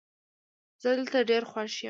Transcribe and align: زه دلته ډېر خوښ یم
زه 0.81 0.89
دلته 0.97 1.17
ډېر 1.29 1.43
خوښ 1.51 1.71
یم 1.75 1.79